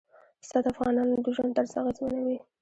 [0.41, 2.37] پسه د افغانانو د ژوند طرز اغېزمنوي.